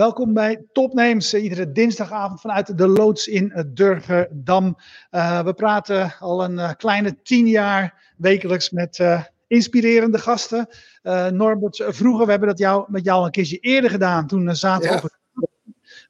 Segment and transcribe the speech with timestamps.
[0.00, 4.76] Welkom bij Topnames, iedere dinsdagavond vanuit de loods in Durgerdam.
[5.10, 10.68] Uh, we praten al een uh, kleine tien jaar wekelijks met uh, inspirerende gasten.
[11.30, 14.26] Norbert, vroeger, we hebben dat jou, met jou een keertje eerder gedaan.
[14.26, 15.10] Toen zaten we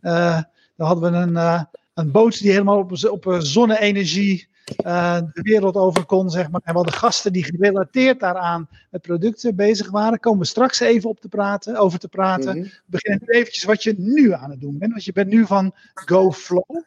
[0.01, 0.39] ja.
[0.39, 0.45] op
[0.77, 6.31] Dan hadden we een, een boot die helemaal op, op zonne-energie de wereld over kon,
[6.31, 6.61] zeg maar.
[6.65, 10.21] En we hadden gasten die gerelateerd daaraan met producten bezig waren.
[10.21, 12.57] Komen we straks even op te praten, over te praten.
[12.57, 13.01] Mm -hmm.
[13.03, 14.93] Nu eventjes wat je nu aan het doen bent.
[14.93, 16.77] Want je bent nu van GoFlow.
[16.77, 16.83] Uh,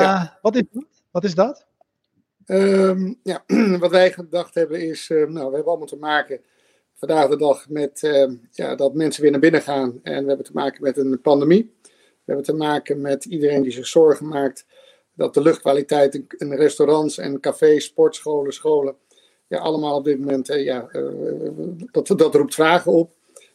[0.00, 0.38] ja.
[0.42, 0.62] wat, is,
[1.10, 1.66] wat is dat?
[2.46, 3.44] Um, ja,
[3.78, 6.40] wat wij gedacht hebben is, uh, nou, we hebben allemaal te maken
[6.94, 10.00] vandaag de dag met uh, ja, dat mensen weer naar binnen gaan.
[10.02, 11.76] En we hebben te maken met een pandemie.
[11.82, 14.66] We hebben te maken met iedereen die zich zorgen maakt
[15.18, 18.96] dat de luchtkwaliteit in, restaurants en cafés, sportscholen, scholen,
[19.46, 21.48] ja, allemaal op dit moment, ja, uh,
[21.90, 23.12] dat, dat roept vragen op.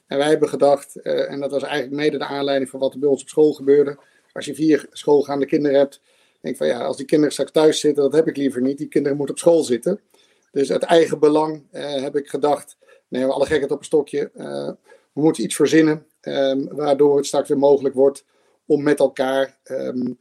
[0.08, 3.00] En wij hebben gedacht, uh, en dat was eigenlijk mede de aanleiding van wat er
[3.00, 3.97] bij ons op school gebeurde.
[4.31, 6.02] Als je vier schoolgaande kinderen hebt,
[6.41, 8.78] denk van ja, als die kinderen straks thuis zitten, dat heb ik liever niet.
[8.78, 10.00] Die kinderen moeten op school zitten.
[10.52, 14.31] Dus uit eigen belang uh, heb ik gedacht, nee, we alle gekheid op een stokje.
[15.14, 18.25] we moeten iets verzinnen, um, waardoor het straks weer mogelijk wordt
[18.66, 20.14] om met elkaar uh,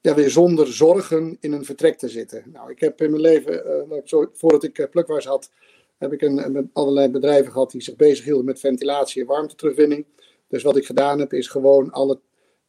[0.00, 2.44] ja, weer zonder zorgen in een vertrek te zitten.
[2.52, 3.62] Nou, ik heb in mijn leven,
[4.04, 5.50] zo, voordat ik uh, plukwaars had,
[5.98, 10.06] heb ik een, allerlei bedrijven gehad die zich bezighielden met ventilatie en warmteterugwinning.
[10.48, 12.20] Dus wat ik gedaan heb, is gewoon alle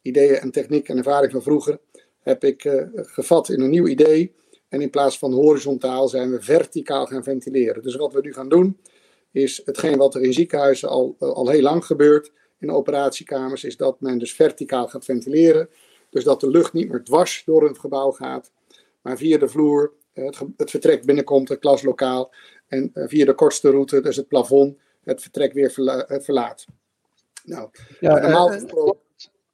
[0.02, 1.78] ideeën en techniek en ervaring van vroeger
[2.20, 4.34] heb ik uh, gevat in een nieuw idee.
[4.68, 7.82] En in plaats van horizontaal zijn we verticaal gaan ventileren.
[7.82, 8.78] Dus wat we nu gaan doen,
[9.30, 14.00] is hetgeen wat er in ziekenhuizen al, al heel lang gebeurt, in operatiekamers, is dat
[14.00, 15.68] men dus verticaal gaat ventileren.
[16.12, 18.50] Dus dat de lucht niet meer dwars door het gebouw gaat,
[19.00, 22.34] maar via de vloer het, het vertrek binnenkomt, het klaslokaal.
[22.66, 26.64] En uh, via de kortste route, dus het plafond, het vertrek weer verla verlaat.
[27.44, 27.70] Nou,
[28.00, 29.00] ja, normaal gesproken.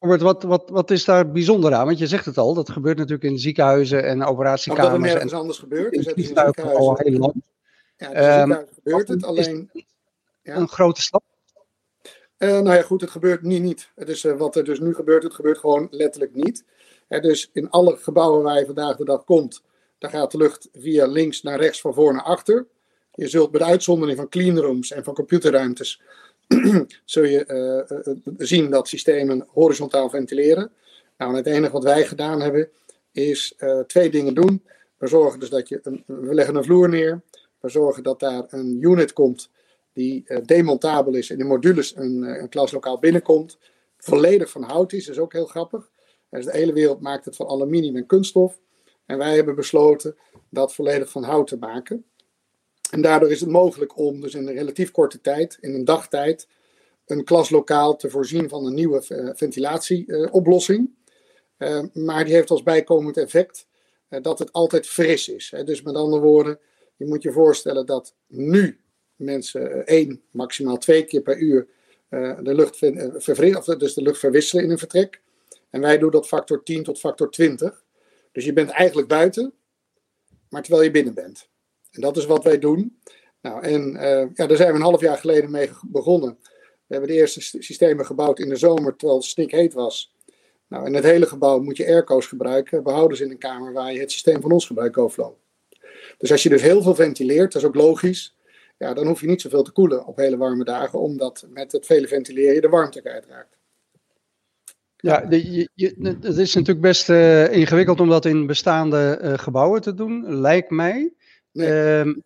[0.00, 1.86] Robert, wat, wat, wat is daar bijzonder aan?
[1.86, 4.86] Want je zegt het al, dat gebeurt natuurlijk in ziekenhuizen en operatiekamers.
[4.86, 5.94] Omdat er nergens en, anders gebeurt.
[5.94, 7.42] Dus het is in ziekenhuizen al heel lang.
[7.96, 9.70] Ja, in ziekenhuizen gebeurt het, alleen...
[10.42, 10.56] Ja.
[10.56, 11.22] Een grote stap?
[12.38, 13.90] Uh, nou ja, goed, het gebeurt nu niet.
[13.94, 16.64] Het is, uh, wat er dus nu gebeurt, het gebeurt gewoon letterlijk niet.
[17.08, 19.62] Dus in alle gebouwen waar je vandaag de dag komt,
[19.98, 22.66] daar gaat de lucht via links naar rechts, van voor naar achter.
[23.12, 26.02] Je zult bij de uitzondering van cleanrooms en van computerruimtes,
[27.04, 30.70] zul je zien dat systemen horizontaal ventileren.
[31.16, 32.68] Nou, het enige wat wij gedaan hebben,
[33.12, 33.54] is
[33.86, 34.64] twee dingen doen.
[34.96, 37.20] We zorgen dus dat je, een, we leggen een vloer neer.
[37.60, 39.50] We zorgen dat daar een unit komt
[39.98, 43.58] die uh, demontabel is en in modules een, uh, een klaslokaal binnenkomt.
[43.96, 45.90] Volledig van hout is, dat is ook heel grappig.
[46.30, 48.60] Dus de hele wereld maakt het van aluminium en kunststof.
[49.06, 50.16] En wij hebben besloten
[50.50, 52.04] dat volledig van hout te maken.
[52.90, 56.48] En daardoor is het mogelijk om dus in een relatief korte tijd, in een dagtijd,
[57.06, 60.90] een klaslokaal te voorzien van een nieuwe uh, ventilatieoplossing.
[61.92, 63.66] maar die heeft als bijkomend effect
[64.08, 65.50] dat het altijd fris is.
[65.50, 65.64] Hè.
[65.64, 66.58] Dus met andere woorden,
[66.96, 68.80] je moet je voorstellen dat nu
[69.18, 71.66] mensen eh, één, maximaal twee keer per uur
[72.10, 75.20] uh, de lucht eh, of dus de lucht verwisselen in een vertrek.
[75.70, 77.84] En wij doen dat factor 10 tot factor 20.
[78.32, 79.52] Dus je bent eigenlijk buiten,
[80.48, 81.48] maar terwijl je binnen bent.
[81.90, 82.98] En dat is wat wij doen.
[83.40, 83.92] Nou, en
[84.34, 86.38] ja, daar zijn we een half jaar geleden mee begonnen.
[86.86, 90.14] We hebben de eerste systemen gebouwd in de zomer, terwijl het snikheet was.
[90.68, 92.84] Nou, in het hele gebouw moet je airco's gebruiken.
[92.84, 95.34] We houden ze in een kamer waar je het systeem van ons gebruikt, GoFlow.
[96.18, 98.36] Dus als je dus heel veel ventileert, dat is ook logisch
[98.78, 101.86] ja, dan hoef je niet zoveel te koelen op hele warme dagen, omdat met het
[101.86, 103.56] vele ventileren je de warmte kwijtraakt.
[104.96, 109.38] Ja, de, je, je, het is natuurlijk best uh, ingewikkeld om dat in bestaande uh,
[109.38, 111.12] gebouwen te doen, lijkt mij.
[111.52, 112.22] Nee, um,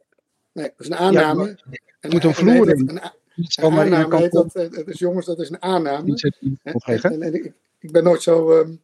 [0.53, 1.47] nee dat is een aanname.
[1.47, 2.79] Ja, er moet een vloer in.
[2.79, 3.11] Een, een,
[3.55, 6.33] een aanname heet dat, het is, jongens, dat is een aanname.
[6.63, 8.59] En, en, en ik, ik, ben nooit zo...
[8.59, 8.83] Um,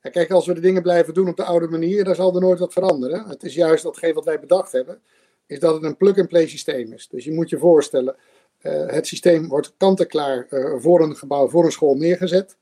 [0.00, 2.58] kijk, als we de dingen blijven doen op de oude manier, dan zal er nooit
[2.58, 3.28] wat veranderen.
[3.28, 5.00] Het is juist datgene wat wij bedacht hebben
[5.48, 7.08] is dat het een plug-and-play systeem is.
[7.08, 8.16] Dus je moet je voorstellen,
[8.62, 12.56] uh, het systeem wordt kant-en-klaar uh, voor een gebouw, voor een school neergezet.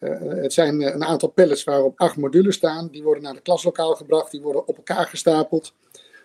[0.00, 2.88] Uh, het zijn een aantal pallets waarop acht modules staan.
[2.88, 5.74] Die worden naar het klaslokaal gebracht, die worden op elkaar gestapeld.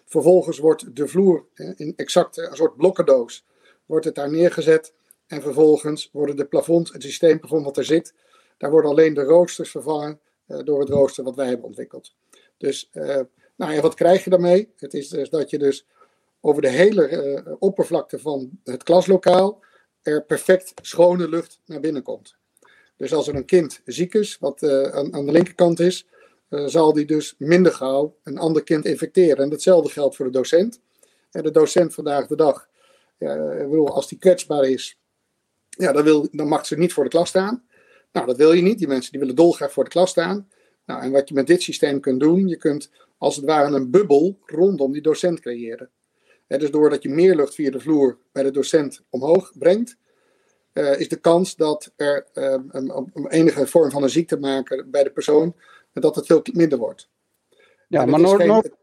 [0.05, 1.45] Vervolgens wordt de vloer
[1.75, 3.45] in exact een soort blokkendoos,
[3.85, 4.93] wordt het daar neergezet.
[5.27, 8.13] En vervolgens worden de plafonds, het systeemplafond wat er zit,
[8.57, 10.19] daar worden alleen de roosters vervangen
[10.63, 12.13] door het rooster wat wij hebben ontwikkeld.
[12.57, 12.89] Dus
[13.55, 14.71] nou ja, wat krijg je daarmee?
[14.77, 15.85] Het is dus dat je dus
[16.41, 17.09] over de hele
[17.45, 19.63] uh, oppervlakte van het klaslokaal
[20.01, 22.35] er perfect schone lucht naar binnen komt.
[22.97, 26.07] Dus als er een kind ziek is, wat uh, aan, aan, de linkerkant is,
[26.49, 29.43] uh, zal die dus minder gauw een ander kind infecteren.
[29.43, 30.81] En hetzelfde geldt voor de docent.
[31.31, 32.67] En de docent vandaag de dag,
[33.17, 34.99] ja, ik bedoel, als die kwetsbaar is,
[35.69, 37.65] ja, dan, wil, dan mag ze niet voor de klas staan.
[38.11, 38.77] Nou, dat wil je niet.
[38.77, 40.49] Die mensen die willen dolgraag voor de klas staan.
[40.85, 43.91] Nou, en wat je met dit systeem kunt doen, je kunt als het ware een
[43.91, 45.89] bubbel rondom die docent creëren.
[46.47, 49.97] Dus doordat je meer lucht via de vloer bij de docent omhoog brengt,
[50.73, 55.11] uh, is de kans dat er um, enige vorm van een ziekte maken bij de
[55.11, 55.55] persoon,
[55.93, 57.09] dat het veel minder wordt.
[57.87, 58.73] Ja, maar nog, geen...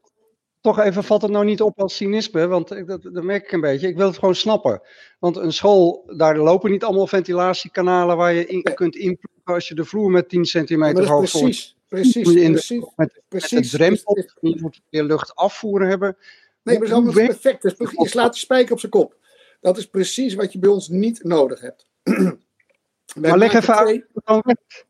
[0.61, 3.61] toch even valt het nou niet op als cynisme, want dat, dat merk ik een
[3.61, 3.88] beetje.
[3.88, 4.82] Ik wil het gewoon snappen.
[5.19, 9.75] Want een school, daar lopen niet allemaal ventilatiekanalen waar je in, kunt inploegen als je
[9.75, 13.52] de vloer met 10 centimeter hoog precies, precies, precies, met, precies.
[13.52, 16.16] Met de drempel, je moet weer lucht afvoeren hebben.
[16.64, 17.62] Nee, maar dat is perfect.
[17.62, 19.16] Je slaat de spijker op zijn kop.
[19.61, 21.87] Dat is precies wat je bij ons niet nodig hebt.
[23.20, 24.87] maar leg even twee, uit.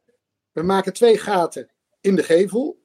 [0.53, 2.83] We maken twee gaten in de gevel.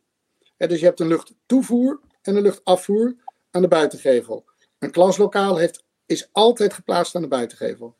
[0.57, 3.15] dus je hebt een luchttoevoer en een luchtafvoer
[3.51, 4.45] aan de buitengevel.
[4.79, 7.95] Een klaslokaal heeft, is altijd geplaatst aan de buitengevel.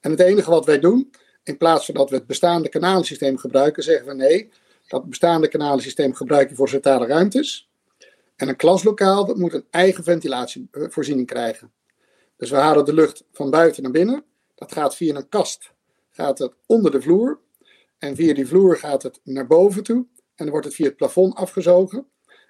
[0.00, 1.10] En het enige wat wij doen,
[1.42, 4.50] in plaats van dat we het bestaande kanalensysteem gebruiken, zeggen we nee,
[4.88, 7.68] dat bestaande kanalensysteem gebruik je voor centrale ruimtes.
[8.36, 11.72] En een klaslokaal dat moet een eigen ventilatievoorziening krijgen.
[12.36, 14.24] Dus we halen de lucht van buiten naar binnen.
[14.54, 15.74] Dat gaat via een kast
[16.14, 17.40] gaat het onder de vloer.
[17.98, 20.06] En via die vloer gaat het naar boven toe.
[20.16, 22.06] En dan wordt het via het plafond afgezogen.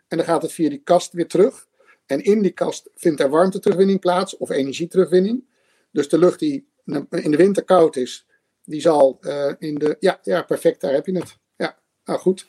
[0.08, 1.66] En dan gaat het via die kast weer terug.
[2.06, 5.44] En in die kast vindt er warmteterugwinning plaats of energieterugwinning.
[5.90, 6.68] Dus de lucht die
[7.10, 8.26] in de winter koud is,
[8.64, 9.96] die zal uh, in de.
[10.00, 11.38] Ja, ja, perfect, daar heb je het.
[11.56, 12.46] Ja, nou goed.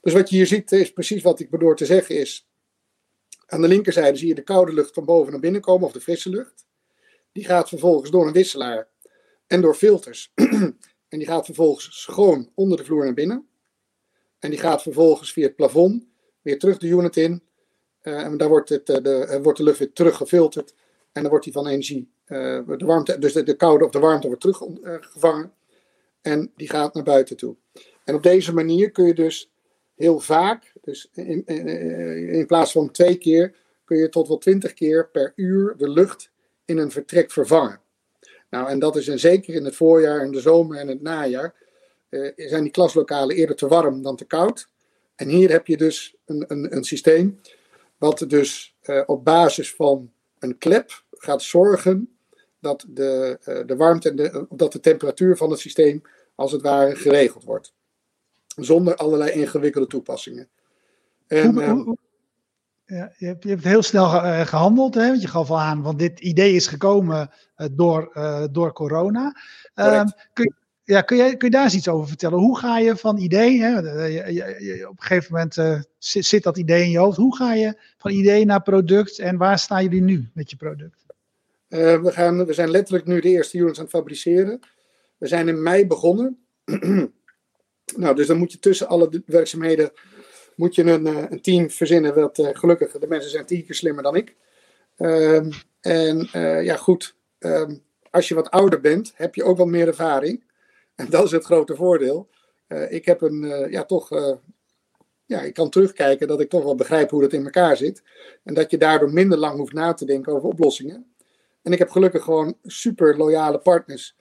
[0.00, 2.47] Dus wat je hier ziet is precies wat ik bedoel te zeggen is.
[3.50, 6.00] Aan de linkerzijde zie je de koude lucht van boven naar binnen komen, of de
[6.00, 6.66] frisse lucht.
[7.32, 8.88] Die gaat vervolgens door een wisselaar
[9.46, 10.32] en door filters.
[11.08, 13.48] en die gaat vervolgens schoon onder de vloer naar binnen.
[14.38, 16.06] En die gaat vervolgens via het plafond
[16.42, 17.42] weer terug de unit in.
[18.02, 20.74] Uh, en daar wordt, het, uh, de, wordt de lucht weer terug gefilterd.
[21.12, 24.26] En dan wordt die van energie, de warmte, dus de, de, koude of de warmte
[24.26, 25.52] wordt teruggevangen.
[26.20, 27.56] en die gaat naar buiten toe.
[28.04, 29.50] En op deze manier kun je dus
[29.98, 31.68] heel vaak, dus in, in,
[32.28, 33.54] in plaats van twee keer,
[33.84, 36.30] kun je tot wel twintig keer per uur de lucht
[36.64, 37.80] in een vertrek vervangen.
[38.50, 41.54] Nou, en dat is en zeker in het voorjaar, in de zomer en het najaar,
[42.10, 44.68] uh, zijn die klaslokalen eerder te warm dan te koud.
[45.16, 47.40] En hier heb je dus een, een, een systeem
[47.96, 52.16] wat dus uh, op basis van een klep gaat zorgen
[52.60, 56.02] dat de, uh, de warmte en de, dat de temperatuur van het systeem
[56.34, 57.72] als het ware geregeld wordt.
[58.58, 60.48] Zonder allerlei ingewikkelde toepassingen.
[61.26, 61.98] En, hoe, hoe,
[62.88, 65.08] ja, je, hebt, je hebt heel snel ge, gehandeld, hè?
[65.08, 69.36] want je gaf al aan, want dit idee is gekomen uh, door, uh, door corona.
[69.74, 72.38] Uh, kun, ja, kun, je, kun je daar eens iets over vertellen?
[72.38, 73.78] Hoe ga je van idee, hè?
[74.06, 75.54] Je, je, op een gegeven moment
[75.98, 79.36] zit, zit, dat idee in je hoofd, hoe ga je van idee naar product en
[79.36, 81.06] waar staan jullie nu met je product?
[81.68, 84.60] we, gaan, we zijn letterlijk nu de eerste units aan het fabriceren.
[85.18, 86.38] We zijn in mei begonnen.
[87.96, 89.92] nou, dus dan moet je tussen alle werkzaamheden
[90.58, 93.74] moet je een, eh, een team verzinnen wat uh, gelukkig, de mensen zijn tien keer
[93.74, 94.36] slimmer dan ik.
[94.96, 99.66] Um, en uh, ja, goed, um, als je wat ouder bent, heb je ook wat
[99.66, 100.44] meer ervaring.
[100.94, 102.28] En dat is het grote voordeel.
[102.88, 104.08] Ik heb een, ja, toch,
[105.26, 108.02] ja, ik kan terugkijken dat ik toch wel begrijp hoe dat in elkaar zit.
[108.44, 111.12] En dat je daardoor minder lang hoeft na te denken over oplossingen.
[111.62, 114.16] En ik heb gelukkig gewoon super loyale partners.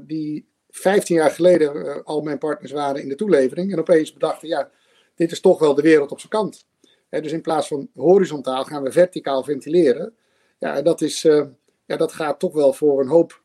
[0.00, 3.72] die 15 jaar geleden al mijn partners waren in de toelevering.
[3.72, 4.70] En opeens bedachten, ja,
[5.14, 6.66] dit is toch wel de wereld op zijn kant.
[7.08, 10.14] dus in plaats van horizontaal gaan we verticaal ventileren.
[10.58, 11.44] Ja, dat, is, uh,
[11.84, 13.42] ja, dat gaat toch wel voor een hoop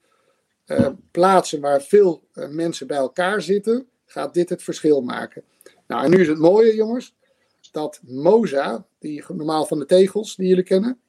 [0.65, 5.44] uh, plaatsen waar veel uh, mensen bij elkaar zitten, gaat dit het verschil maken.
[5.88, 7.15] Nou, en nu is het mooie, jongens,
[7.72, 11.00] dat Moza, die normaal van de tegels die jullie kennen,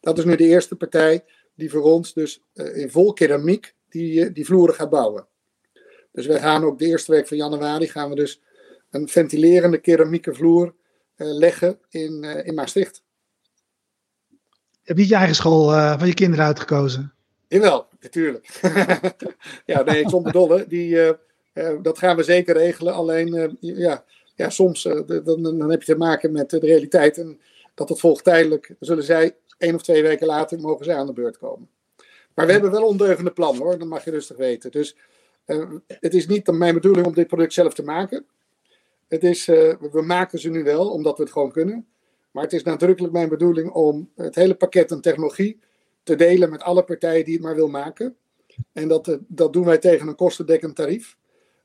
[0.00, 1.24] dat is nu de eerste partij
[1.54, 5.26] die voor ons dus in vol keramiek die, die vloeren gaat bouwen.
[6.12, 8.40] Dus wij gaan ook de eerste week van januari gaan we dus
[8.90, 10.74] een ventilerende keramieke vloer
[11.16, 13.02] uh, leggen in, uh, in Maastricht.
[14.82, 17.12] Heb je je eigen school uh, van je kinderen uitgekozen?
[17.48, 18.60] Jawel, natuurlijk.
[19.66, 20.66] ja, nee, zonder dolle.
[20.68, 21.16] Die,
[21.82, 22.94] dat gaan we zeker regelen.
[22.94, 27.18] Alleen, ja, ja, soms dan, dan heb je te maken met de realiteit.
[27.18, 27.40] En
[27.74, 28.74] dat het volgt tijdelijk.
[28.80, 31.68] zullen zij één of twee weken later mogen zij aan de beurt komen.
[32.34, 34.70] Maar we hebben wel ondeugende plannen hoor, dat mag je rustig weten.
[34.70, 34.96] Dus
[35.86, 38.26] het is niet mijn bedoeling om dit product zelf te maken.
[39.08, 41.86] Het is, uh, we maken ze nu wel, omdat we het gewoon kunnen.
[42.30, 45.58] Maar het is nadrukkelijk mijn bedoeling om het hele pakket aan technologie
[46.02, 48.16] te delen met alle partijen die het maar wil maken.
[48.72, 51.16] En dat, uh, dat doen wij tegen een kostendekkend tarief.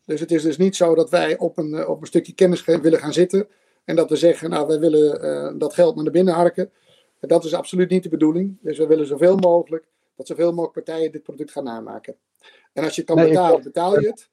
[0.05, 2.99] Dus het is dus niet zo dat wij op een, op een stukje kennis willen
[2.99, 3.47] gaan zitten.
[3.83, 6.71] En dat we zeggen, nou, wij willen dat geld naar binnen harken.
[7.19, 8.57] Dat is absoluut niet de bedoeling.
[8.61, 12.15] Dus we willen zoveel mogelijk, dat zoveel mogelijk partijen dit product gaan namaken.
[12.75, 14.29] En als je kan nee, betalen, betaal je het.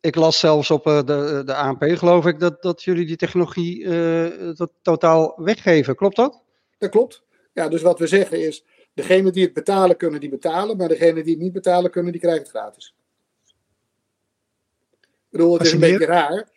[0.00, 3.86] ik las zelfs op de, de ANP, geloof ik, dat, dat jullie die technologie
[4.82, 5.94] totaal weggeven.
[5.96, 6.42] Klopt dat?
[6.78, 7.22] Dat klopt.
[7.52, 10.76] Ja, dus wat we zeggen is, degene die het betalen kunnen, die betalen.
[10.76, 12.94] Maar degene die het niet betalen kunnen, die krijgen het gratis.
[15.00, 16.48] Ik bedoel, het is een beetje raar.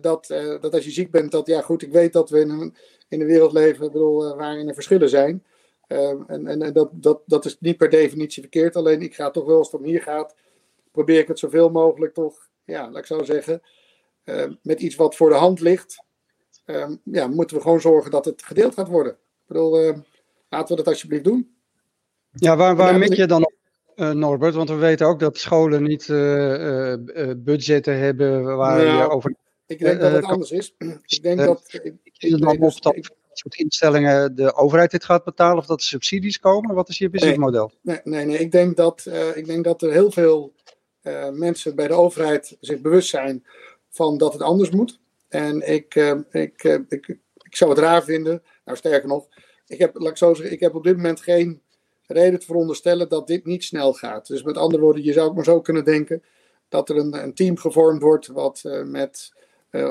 [0.00, 0.26] dat,
[0.60, 2.76] dat als je ziek bent, dat ja goed, ik weet dat we in een,
[3.08, 5.44] in een wereld leven ik bedoel, waarin er verschillen zijn.
[5.86, 8.76] Ehm, en en, en dat, dat, dat is niet per definitie verkeerd.
[8.76, 10.34] Alleen ik ga toch wel, als het om hier gaat,
[10.92, 13.62] probeer ik het zoveel mogelijk toch, ja, laat ik zo zeggen,
[14.24, 16.04] ehm, met iets wat voor de hand ligt,
[16.64, 19.12] ehm, ja, moeten we gewoon zorgen dat het gedeeld gaat worden.
[19.12, 20.02] Ik bedoel,
[20.48, 21.56] laten we dat alsjeblieft doen.
[22.32, 23.54] Ja, waar, waar mik je dan op,
[23.96, 24.54] uh, Norbert?
[24.54, 26.96] Want we weten ook dat scholen niet uh, uh,
[27.36, 29.34] budgetten hebben waar nou, je over...
[29.66, 30.74] Ik denk dat het anders is.
[31.06, 31.62] Ik denk dat...
[31.82, 35.86] Ik, ik, dan dus, dat soort instellingen de overheid dit gaat betalen of dat er
[35.86, 36.74] subsidies komen?
[36.74, 37.72] Wat is je businessmodel?
[37.82, 38.38] Nee, nee, nee.
[38.38, 40.52] Ik, denk dat, uh, ik denk dat er heel veel
[41.08, 43.46] uh, mensen bij de overheid zich bewust zijn
[43.88, 45.00] van dat het anders moet.
[45.28, 49.26] En ik, uh, ik, ik, ik zou het raar vinden, nou sterker nog,
[49.66, 51.62] ik heb, laat ik zo zeggen, ik heb op dit moment geen
[52.06, 54.26] reden te veronderstellen dat dit niet snel gaat.
[54.26, 56.22] Dus met andere woorden, je zou ook maar zo kunnen denken
[56.68, 59.32] dat er een, een team gevormd wordt wat met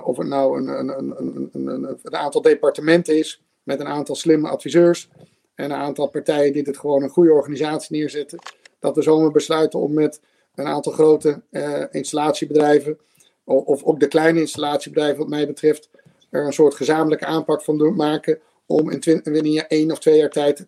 [0.04, 5.10] of het nou een, een, een, een, aantal departementen is met een aantal slimme adviseurs
[5.56, 8.40] en een aantal partijen die het gewoon een goede organisatie neerzetten.
[8.80, 10.22] Dat we zomaar besluiten om met
[10.58, 12.98] een aantal grote uh, installatiebedrijven,
[13.44, 15.90] of, ook de kleine installatiebedrijven wat mij betreft,
[16.30, 20.66] er een soort gezamenlijke aanpak van doen, maken om in één of twee jaar tijd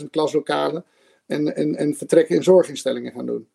[0.00, 0.84] 20.000 klaslokalen
[1.26, 3.48] en, en, en vertrekken in zorginstellingen gaan doen.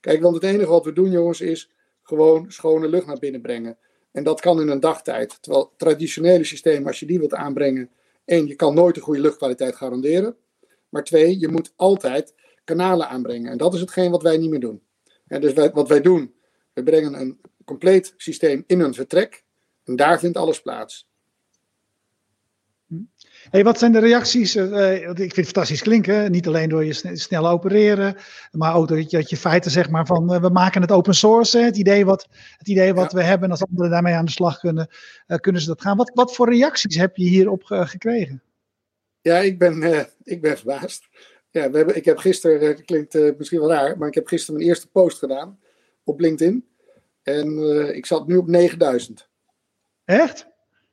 [0.00, 1.70] Kijk, want het enige wat we doen, jongens, is
[2.02, 3.78] gewoon schone lucht naar binnen brengen.
[4.12, 5.38] En dat kan in een dagtijd.
[5.42, 7.90] Terwijl traditionele systemen, als je die wilt aanbrengen,
[8.24, 10.36] één, je kan nooit een goede luchtkwaliteit garanderen.
[10.88, 13.50] Maar twee, je moet altijd kanalen aanbrengen.
[13.50, 14.82] En dat is hetgeen wat wij niet meer doen.
[15.28, 16.34] Dus wij, wat wij doen,
[16.72, 19.44] we brengen een compleet systeem in een vertrek.
[19.84, 21.08] En daar vindt alles plaats.
[23.50, 24.56] Hey, wat zijn de reacties?
[24.56, 26.30] Uh, ik vind het fantastisch klinken.
[26.30, 28.16] Niet alleen door je snel opereren,
[28.50, 31.14] maar ook dat je, dat je feiten zeg maar van uh, we maken het open
[31.14, 31.58] source.
[31.58, 34.88] Het idee wat, het idee wat we hebben, als anderen daarmee aan de slag kunnen,
[35.26, 35.96] uh, kunnen ze dat gaan.
[35.96, 38.42] Wat, wat voor reacties heb je hierop gekregen?
[39.20, 41.08] Ja, ik ben, ik ben verbaasd.
[41.58, 44.68] Ja, we hebben, ik heb gisteren, klinkt misschien wel raar, maar ik heb gisteren mijn
[44.68, 45.60] eerste post gedaan
[46.04, 46.68] op LinkedIn.
[47.22, 47.58] En
[47.94, 49.28] ik zat nu op 9000.
[50.04, 50.48] Echt?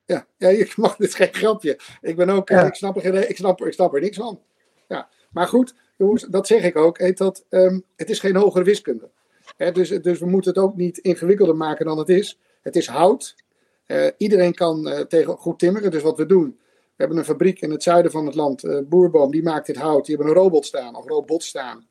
[0.06, 1.80] Ja, ja ik mag, dit is geen grapje.
[2.02, 2.66] Ik ben ook, ja.
[2.66, 4.42] ik, snap er, ik, snap, ik snap er niks van.
[4.88, 5.10] Ja.
[5.32, 6.98] Maar goed, jongens, dat zeg ik ook.
[6.98, 9.10] Heet dat, um, het is geen hogere wiskunde.
[9.58, 12.40] He, dus, dus we moeten het ook niet ingewikkelder maken dan het is.
[12.62, 13.36] Het is hout.
[13.88, 15.92] Uh, iedereen kan uh, tegen goed timmeren.
[15.92, 16.60] Dus wat we doen,
[16.96, 19.76] we hebben een fabriek in het zuiden van het land, uh, Boerboom, die maakt dit
[19.76, 20.06] hout.
[20.06, 21.88] Die hebben een robot staan, of robot staan.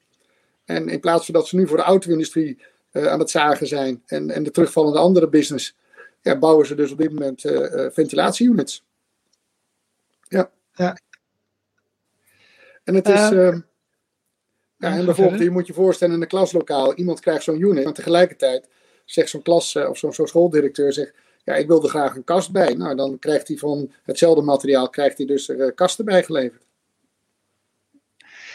[0.65, 2.59] En in plaats van dat ze nu voor de auto-industrie
[2.93, 5.77] aan het zagen zijn en, en de terugvallende andere business
[6.25, 8.85] ja, bouwen ze dus op dit moment uh, ventilatieunits.
[10.29, 10.51] Ja.
[10.73, 10.97] ja.
[12.85, 13.31] En het is.
[13.31, 13.57] Uh,
[14.79, 17.93] ja, en bijvoorbeeld, je moet je voorstellen in een klaslokaal, iemand krijgt zo'n unit, maar
[17.93, 18.69] tegelijkertijd
[19.05, 21.15] zegt zo'n klas of zo'n zo schooldirecteur zegt,
[21.45, 22.75] ja, ik wil er graag een kast bij.
[22.75, 26.63] Nou, dan krijgt hij van hetzelfde materiaal, krijgt hij dus er kasten bij geleverd.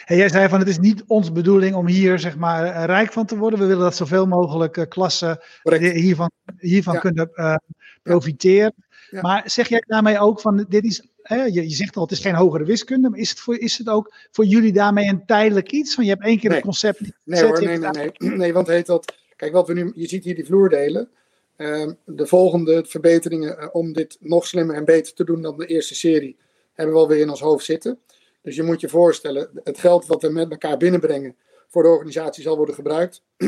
[0.05, 3.11] En jij zei van het is niet onze bedoeling om hier zeg maar eh, rijk
[3.11, 3.59] van te worden.
[3.59, 5.39] We willen dat zoveel mogelijk uh, klassen
[5.79, 6.99] hiervan, hiervan ja.
[6.99, 7.55] kunnen uh,
[8.03, 8.73] profiteren.
[9.09, 9.21] Ja.
[9.21, 12.19] Maar zeg jij daarmee ook van dit is, hè, je, je, zegt al het is
[12.19, 15.71] geen hogere wiskunde, maar is het, voor, is het ook voor jullie daarmee een tijdelijk
[15.71, 15.95] iets?
[15.95, 16.57] Van je hebt één keer nee.
[16.57, 17.01] het concept.
[17.23, 18.53] Nee hoor, nee, nee, nee, nee.
[18.53, 21.09] want heet dat, kijk wat we nu, je ziet hier die vloerdelen.
[21.59, 25.95] Uh, de volgende verbeteringen om dit nog slimmer en beter te doen dan de eerste
[25.95, 26.37] serie
[26.73, 27.99] hebben we alweer in ons hoofd zitten.
[28.41, 31.35] Dus je moet je voorstellen, het geld wat we met elkaar binnenbrengen
[31.67, 33.23] voor de organisatie zal worden gebruikt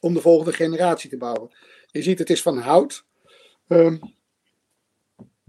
[0.00, 1.50] om de volgende generatie te bouwen.
[1.90, 3.04] Je ziet, het is van hout.
[3.68, 4.14] Um,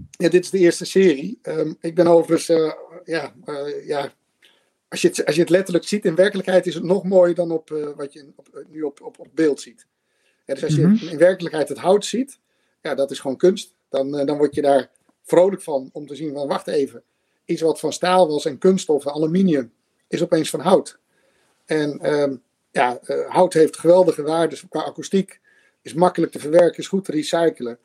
[0.09, 1.39] ja, dit is de eerste serie.
[1.41, 2.73] Um, ik ben overigens, uh,
[3.03, 4.13] ja, uh, ja
[4.87, 7.51] als, je het, als je het letterlijk ziet, in werkelijkheid is het nog mooier dan
[7.51, 9.87] op, wat je op, nu op, op, op beeld ziet.
[10.45, 11.07] Ja, dus als je mm -hmm.
[11.09, 12.39] in werkelijkheid het hout ziet,
[12.81, 13.73] ja, dat is gewoon kunst.
[13.89, 14.89] Dan, dan word je daar
[15.23, 17.03] vrolijk van om te zien van, wacht even,
[17.45, 19.73] iets wat van staal was en kunststof, aluminium,
[20.07, 20.99] is opeens van hout.
[21.65, 25.39] En um, ja, uh, hout heeft geweldige waarden qua akoestiek,
[25.81, 27.79] is makkelijk te verwerken, is goed te recyclen.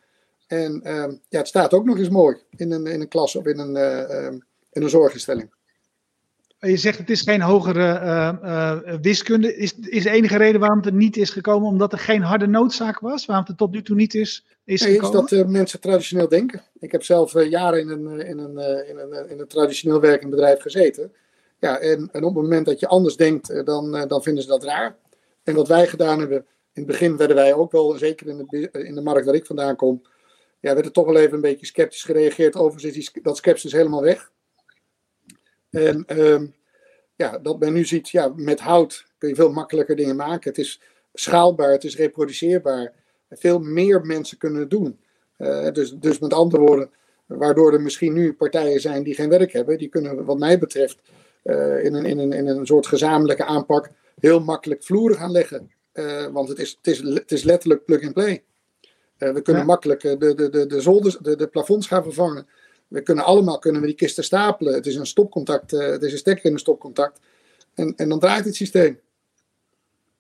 [0.47, 3.47] En um, ja, het staat ook nog eens mooi in een, in een klas of
[3.47, 5.51] in een, uh, um, in een zorginstelling.
[6.61, 9.57] Je zegt het is geen hogere uh, uh, wiskunde.
[9.57, 12.47] Is, is de enige reden waarom het er niet is gekomen omdat er geen harde
[12.47, 13.27] noodzaak was?
[13.27, 15.25] Waarom het tot nu toe niet is, is nee, gekomen?
[15.25, 16.63] is dat uh, mensen traditioneel denken.
[16.79, 20.61] Ik heb zelf jaren in een, in, een, in, een, in een traditioneel werkend bedrijf
[20.61, 21.13] gezeten.
[21.59, 24.65] Ja, en, en op het moment dat je anders denkt, dan, dan vinden ze dat
[24.65, 24.97] raar.
[25.43, 26.39] En wat wij gedaan hebben,
[26.73, 29.47] In het begin werden wij ook wel, zeker in de, in de markt waar ik
[29.47, 30.03] vandaan kom,
[30.61, 32.57] ja, werd er toch wel even een beetje sceptisch gereageerd.
[32.57, 34.31] Overigens is die, dat sceptisch helemaal weg.
[35.71, 36.47] En ehm,
[37.17, 40.51] ja, dat men nu ziet, ja, met hout kun je veel makkelijker dingen maken.
[40.51, 40.81] Het is
[41.13, 42.93] schaalbaar, het is reproduceerbaar.
[43.31, 45.01] Veel meer mensen kunnen het doen.
[45.39, 46.91] Uh, dus, dus met andere woorden,
[47.27, 50.99] waardoor er misschien nu partijen zijn die geen werk hebben, die kunnen wat mij betreft
[51.45, 55.71] uh, in, een, in, een, in een soort gezamenlijke aanpak heel makkelijk vloeren gaan leggen.
[55.93, 58.43] Uh, want het is, het, is, het is letterlijk plug-and-play.
[59.19, 59.69] we kunnen ja.
[59.69, 62.47] makkelijk de, de, de, de, zolders, de, de plafonds gaan vervangen.
[62.91, 64.75] We kunnen allemaal kunnen we die kisten stapelen.
[64.75, 67.21] Het is een stopcontact, het is een stekker in een stopcontact.
[67.75, 69.01] En, en dan draait het systeem.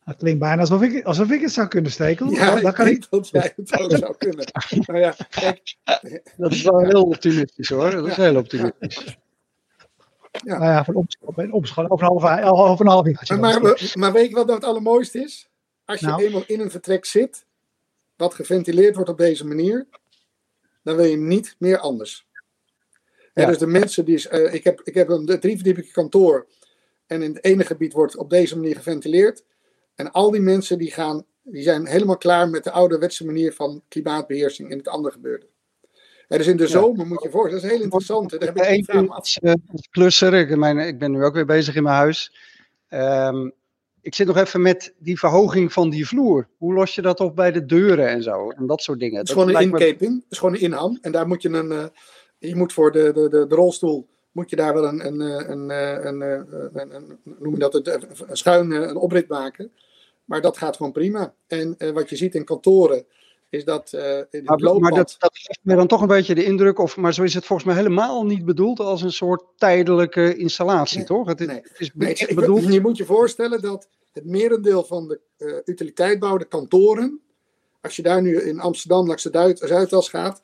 [0.04, 2.30] Het klinkt bijna alsof ik, alsof ik het zou kunnen steken.
[2.30, 4.46] Ja, dat kan ik dat jij het ook zou kunnen.
[4.86, 5.76] Nou ja, kijk.
[6.36, 7.90] Dat is wel heel optimistisch hoor.
[7.90, 9.18] Dat is heel optimistisch.
[10.42, 10.58] Ja.
[10.58, 13.38] Nou ja, van opschoppen, opschoppen over een half, over een half jaar.
[13.38, 15.48] Maar, maar, maar, weet je wat nou het allermooiste is?
[15.84, 16.22] Als je nou.
[16.22, 17.44] eenmaal in een vertrek zit,
[18.16, 19.86] wat geventileerd wordt op deze manier,
[20.82, 22.26] dan wil je niet meer anders.
[23.34, 23.46] Ja.
[23.46, 24.26] dus de mensen die.
[24.32, 26.46] Uh, ik, heb, ik heb een drieverdieping kantoor.
[27.06, 29.44] En in het ene gebied wordt op deze manier geventileerd.
[29.94, 33.82] En al die mensen die, gaan, die zijn helemaal klaar met de ouderwetse manier van
[33.88, 35.46] klimaatbeheersing in het andere gebeurde.
[36.28, 38.30] Ja, dus in de zomer moet je voor, dat is heel interessant.
[38.30, 39.52] Daar heb ik een als, uh,
[39.90, 42.34] klusser, ik, mijn, ik ben nu ook weer bezig in mijn huis.
[42.90, 43.52] Um,
[44.02, 46.48] ik zit nog even met die verhoging van die vloer.
[46.56, 48.50] Hoe los je dat op bij de deuren en zo?
[48.50, 49.18] En dat soort dingen.
[49.18, 50.14] Het is dat gewoon een inkeping.
[50.14, 50.98] Het is gewoon een inham.
[51.00, 51.72] En daar moet je een.
[51.72, 51.84] Uh,
[52.48, 54.08] je moet voor de, de, de, de rolstoel.
[54.32, 55.06] Moet je daar wel een.
[55.06, 55.70] een, een,
[56.06, 57.74] een, een, een noem dat?
[57.74, 59.72] Een, schuin een oprit maken.
[60.24, 61.34] Maar dat gaat gewoon prima.
[61.46, 63.04] En uh, wat je ziet in kantoren
[63.48, 64.80] is dat uh, in maar, loopband...
[64.80, 67.34] maar dat, dat, geeft me dan toch een beetje de indruk, of, maar zo is
[67.34, 71.26] het volgens mij helemaal niet bedoeld als een soort tijdelijke installatie, nee, toch?
[71.26, 72.72] Het, nee, het is nee, ik, bedoeld...
[72.72, 77.20] Je moet je voorstellen dat het merendeel van de uh, utiliteitbouw, de kantoren,
[77.80, 80.42] als je daar nu in Amsterdam langs de Zuidas gaat,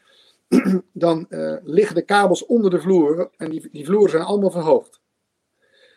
[0.93, 5.01] dan uh, liggen de kabels onder de vloer en die, die vloeren zijn allemaal verhoogd.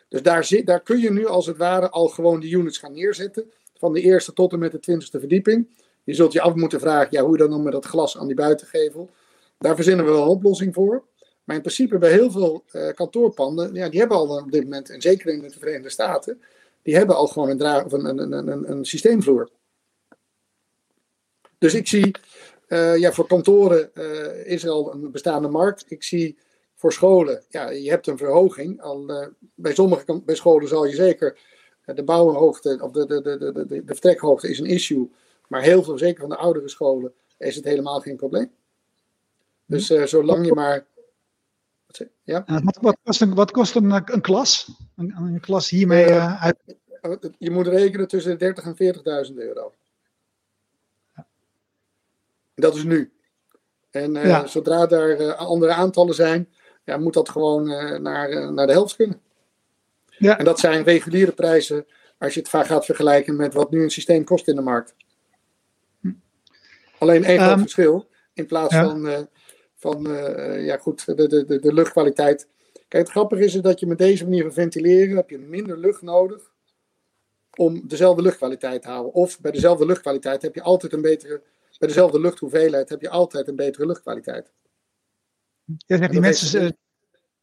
[0.08, 2.92] Dus daar, zit, daar kun je nu als het ware al gewoon die units gaan
[2.92, 5.68] neerzetten van de eerste tot en met de twintigste verdieping.
[6.04, 9.10] Je zult je af moeten vragen ja, hoe dan met dat glas aan die buitengevel.
[9.58, 11.04] Daar verzinnen we wel een oplossing voor.
[11.44, 14.90] Maar in principe bij heel veel uh, kantoorpanden, ja, die hebben al op dit moment,
[14.90, 16.42] en zeker in de Verenigde Staten,
[16.82, 19.50] die hebben al gewoon een, dra of een, een, een, een, systeemvloer.
[21.58, 22.14] Dus ik zie,
[22.70, 25.84] uh, ja, voor kantoren uh, is er al een bestaande markt.
[25.88, 26.38] Ik zie
[26.74, 28.82] voor scholen, ja, je hebt een verhoging.
[28.82, 31.38] Al, bij sommige bij scholen zal je zeker
[31.84, 35.10] de bouwhoogte of de, de, de, de, de, vertrekhoogte is een issue.
[35.48, 38.50] Maar heel veel, zeker van de oudere scholen, is het helemaal geen probleem.
[39.66, 40.86] Dus zolang je maar.
[42.22, 42.44] Ja?
[42.46, 44.70] Wat, wat, kost een, wat kost een, een klas?
[44.96, 46.56] Een, een klas hiermee uit?
[47.38, 49.72] Je moet rekenen tussen 30 en 40.000 euro.
[52.60, 53.12] Dat is nu.
[53.90, 54.46] En uh, ja.
[54.46, 56.48] zodra daar andere aantallen zijn,
[56.84, 57.66] ja, moet dat gewoon
[58.02, 59.20] naar, naar de helft kunnen.
[60.08, 60.38] Ja.
[60.38, 61.86] En dat zijn reguliere prijzen
[62.18, 64.94] als je het gaat vergelijken met wat nu een systeem kost in de markt.
[66.98, 68.08] Alleen één groot um, verschil.
[68.34, 68.84] In plaats ja.
[68.84, 69.28] van,
[69.76, 70.02] van
[70.64, 72.48] ja goed, de, de, de, luchtkwaliteit.
[72.72, 76.02] Kijk, het grappige is dat je met deze manier van ventileren heb je minder lucht
[76.02, 76.50] nodig
[77.56, 79.12] om dezelfde luchtkwaliteit te houden.
[79.12, 81.42] Of bij dezelfde luchtkwaliteit heb je altijd een betere,
[81.80, 84.52] bij dezelfde luchthoeveelheid heb je altijd een betere luchtkwaliteit.
[85.64, 86.76] Ja, zegt die mensen,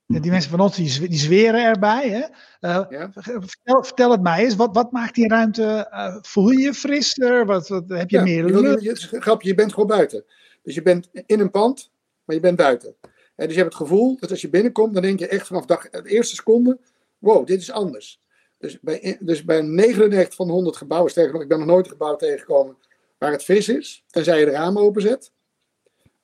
[0.05, 2.09] die mensen van ons die, die zweren erbij.
[2.09, 2.25] Hè?
[2.69, 3.11] Uh, ja.
[3.13, 5.87] vertel, vertel, het mij eens, wat, wat maakt die ruimte?
[5.91, 7.45] Uh, voel je je frisser?
[7.45, 8.81] Wat, wat, heb je ja, meer lucht?
[8.81, 10.25] Je, je, grapje, je bent gewoon buiten.
[10.63, 11.91] Dus je bent in een pand,
[12.23, 12.95] maar je bent buiten.
[13.35, 15.65] En dus je hebt het gevoel dat als je binnenkomt, dan denk je echt vanaf
[15.65, 16.79] dag, de eerste seconde:
[17.17, 18.21] wow, dit is anders.
[18.57, 21.85] Dus bij, dus bij 99 van de 100 gebouwen, sterker nog, ik ben nog nooit
[21.85, 22.77] een gebouw tegengekomen
[23.17, 25.31] waar het fris is, tenzij je de ramen openzet.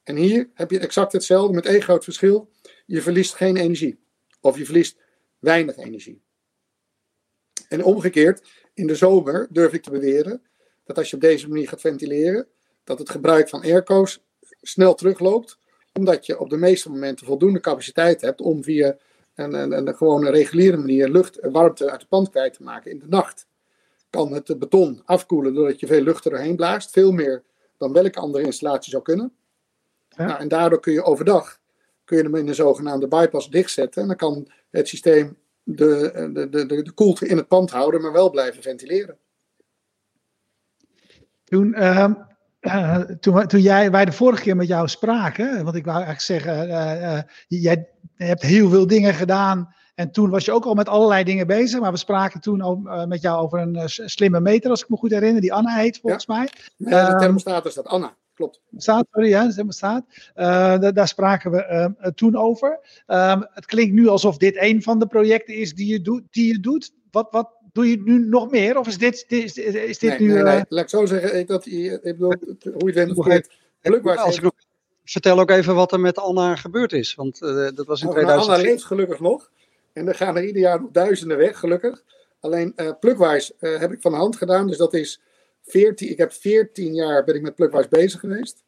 [0.03, 2.51] En hier heb je exact hetzelfde met één groot verschil
[2.86, 3.99] je verliest geen energie.
[4.41, 4.97] Of je verliest
[5.39, 6.21] weinig energie.
[7.69, 10.41] En omgekeerd, in de zomer durf ik te beweren
[10.84, 12.47] dat als je op deze manier gaat ventileren,
[12.84, 14.23] dat het gebruik van airco's
[14.62, 15.58] snel terugloopt,
[15.93, 18.97] omdat je op de meeste momenten voldoende capaciteit hebt om via
[19.36, 22.91] een, een, een gewone reguliere manier lucht en warmte uit de pand kwijt te maken.
[22.91, 23.47] In de nacht
[24.13, 27.43] kan het beton afkoelen doordat je veel lucht erheen blaast, veel meer
[27.78, 29.34] dan welke andere installatie zou kunnen.
[30.10, 30.26] Ja.
[30.26, 31.62] Nou, en daardoor kun je overdag
[32.04, 34.02] kun je hem in een zogenaamde bypass dichtzetten.
[34.02, 38.02] En dan kan het systeem de, de, de, de, de koelte in het pand houden,
[38.02, 39.17] maar wel blijven ventileren.
[41.43, 42.10] Toen, uh,
[42.62, 46.26] uh, toen, toen jij, wij de vorige keer met jou spraken, want ik wou eigenlijk
[46.26, 50.89] zeggen, uh, jij hebt heel veel dingen gedaan En toen was je ook al met
[50.89, 51.79] allerlei dingen bezig.
[51.79, 55.12] Maar we spraken toen ook met jou over een slimme meter, als ik me goed
[55.12, 55.41] herinner.
[55.41, 56.49] Die Anna heet volgens mij.
[56.77, 58.62] Nee, de ehm, thermostaat is dat, Anna klopt.
[58.77, 60.06] Staat, sorry, ja, dat staat.
[60.36, 62.79] Uh, daar spraken we uh, toen over.
[63.08, 66.47] Uh, het klinkt nu alsof dit een van de projecten is die je, doet, die
[66.53, 66.93] je doet.
[67.12, 68.77] Wat, wat doe je nu nog meer?
[68.77, 70.34] Of is dit, is, is dit nee, nu...
[70.34, 70.56] Nee, nee.
[70.56, 74.17] Eh, Laat ik zo zeggen, ik, dat, ik bedoel, hoe je het bent vergeet.
[74.17, 74.53] Als ik nog,
[75.03, 77.15] vertel ook even wat er met Anna gebeurd is.
[77.15, 77.39] Want
[77.75, 78.51] dat was in nou, 2000.
[78.51, 79.51] Anna leeft gelukkig nog.
[79.93, 82.03] En er gaan er ieder jaar nog duizenden weg, gelukkig.
[82.39, 84.67] Alleen uh, Plukwijs heb ik van de hand gedaan.
[84.67, 85.21] Dus dat is
[85.65, 88.63] 14, ik heb 14 jaar ben ik met Plugwise bezig geweest.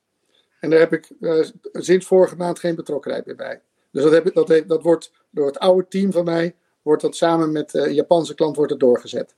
[0.60, 3.62] En daar heb ik uh, sinds vorige maand geen betrokkenheid meer bij.
[3.92, 7.52] Dus dat, heb, dat, dat wordt door het oude team van mij, wordt dat samen
[7.52, 9.36] met een Japanse klant wordt het doorgezet.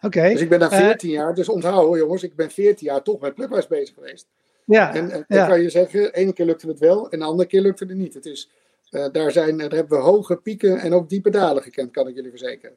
[0.00, 0.28] Oké.
[0.28, 3.20] Dus ik ben daar 14 uh, jaar, dus onthouden jongens, ik ben 14 jaar toch
[3.20, 4.26] met Plugwise bezig geweest.
[4.64, 4.94] Ja.
[4.94, 5.46] En dan ja.
[5.46, 7.96] kan je zeggen, de ene keer lukte het wel en de andere keer lukte het
[7.96, 8.14] niet.
[8.14, 8.50] Het is,
[9.12, 12.30] daar, zijn, daar hebben we hoge pieken en ook diepe dalen gekend, kan ik jullie
[12.30, 12.76] verzekeren.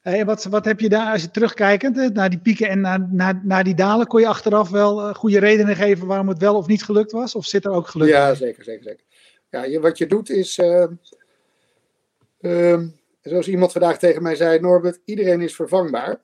[0.00, 3.40] Hey, wat, wat heb je daar, als je terugkijkend naar die pieken en naar, naar,
[3.44, 6.66] naar die dalen, kon je achteraf wel uh, goede redenen geven waarom het wel of
[6.66, 7.34] niet gelukt was?
[7.34, 9.04] Of zit er ook geluk Ja, zeker, zeker, zeker.
[9.50, 10.86] Ja, je, wat je doet is, uh,
[12.40, 12.80] uh,
[13.22, 16.20] zoals iemand vandaag tegen mij zei, Norbert, iedereen is vervangbaar.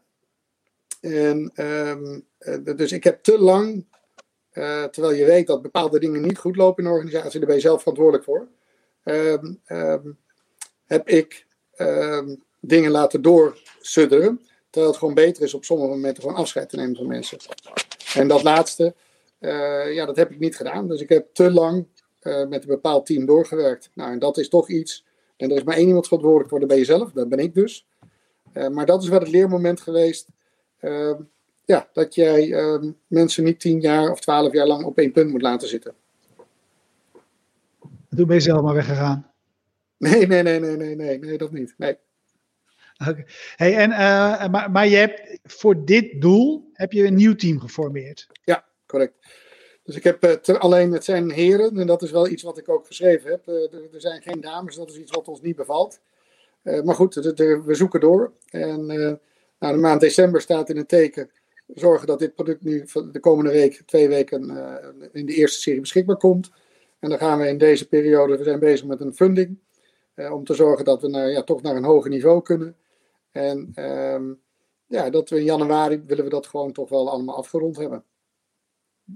[1.01, 3.87] En ehm, eh, dus ik heb te lang,
[4.51, 7.57] eh, terwijl je weet dat bepaalde dingen niet goed lopen in een organisatie, daar ben
[7.57, 8.49] je zelf verantwoordelijk voor,
[9.05, 10.11] ehm, ehm,
[10.85, 11.47] heb ik
[12.61, 14.41] dingen laten doorsudderen.
[14.71, 17.39] Terwijl het gewoon beter is op sommige momenten gewoon afscheid te nemen van mensen.
[18.15, 18.95] En dat laatste,
[19.41, 20.89] uh, ja, dat heb ik niet gedaan.
[20.89, 21.87] Dus ik heb te lang
[22.23, 23.91] uh, met een bepaald team doorgewerkt.
[23.95, 25.05] Nou, en dat is toch iets.
[25.37, 27.13] En er is maar één iemand verantwoordelijk voor, dat ben je zelf.
[27.13, 27.87] Dat ben ik dus.
[28.55, 30.27] Uh, maar dat is wel het leermoment geweest.
[30.81, 31.21] Ehm,
[31.65, 35.31] ja, dat jij ehm, mensen niet tien jaar of twaalf jaar lang op één punt
[35.31, 35.95] moet laten zitten.
[38.17, 39.33] Toen ben je zelf maar weggegaan.
[39.97, 41.75] Nee, nee, nee, nee, nee, nee, nee dat niet.
[41.77, 41.97] Nee.
[43.09, 43.27] Okay.
[43.57, 47.61] Hey, en, uh, maar, maar je hebt voor dit doel heb je een nieuw team
[47.61, 48.27] geformeerd.
[48.45, 49.15] Ja, correct.
[49.83, 52.69] Dus ik heb uh, alleen, het zijn heren, en dat is wel iets wat ik
[52.69, 53.49] ook geschreven heb.
[53.49, 56.01] Uh, er, zijn geen dames, dat is iets wat ons niet bevalt.
[56.63, 58.33] maar goed, de, de, we zoeken door.
[58.49, 58.87] En
[59.59, 61.31] nou, de maand december staat in het teken
[61.67, 64.43] zorgen dat dit product nu de komende week, twee weken,
[65.13, 66.51] in de eerste serie beschikbaar komt.
[67.05, 69.59] En dan gaan we in deze periode, we zijn bezig met een funding.
[70.15, 72.77] om te zorgen dat we naar, ja, toch naar een hoger niveau kunnen.
[73.31, 73.73] En
[74.15, 74.41] um,
[74.87, 78.05] ja, dat we in januari willen we dat gewoon toch wel allemaal afgerond hebben.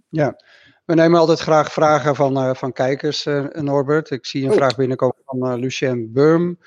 [0.09, 0.37] Ja,
[0.85, 4.11] we nemen altijd graag vragen van, uh, van kijkers, uh, Norbert.
[4.11, 4.57] Ik zie een oh.
[4.57, 6.59] vraag binnenkomen van uh, Lucien Burm.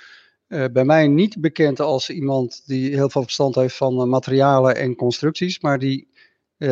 [0.48, 5.60] bij mij niet bekend als iemand die heel veel verstand heeft van materialen en constructies,
[5.60, 6.11] maar die,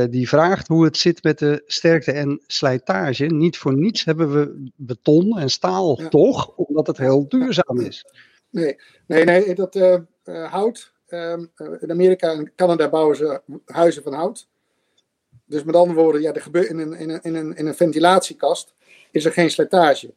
[0.09, 3.25] die vraagt hoe het zit met de sterkte en slijtage.
[3.25, 6.07] Niet voor niets hebben we beton en staal, ja.
[6.07, 6.55] toch?
[6.55, 8.05] Omdat het heel duurzaam is.
[8.49, 9.97] Nee, nee, nee dat, uh,
[10.51, 10.93] hout.
[11.07, 14.47] Um, in Amerika en Canada bouwen ze huizen van hout.
[15.45, 17.75] Dus met andere woorden, ja, er gebeurt in, een, in, een, in, een, in een
[17.75, 18.73] ventilatiekast
[19.11, 20.13] is er geen slijtage.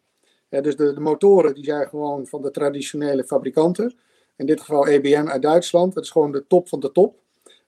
[0.48, 3.94] Ja, dus de, de, motoren die zijn gewoon van de traditionele fabrikanten.
[4.36, 5.94] In dit geval EBM uit Duitsland.
[5.94, 7.16] Dat is gewoon de top van de top.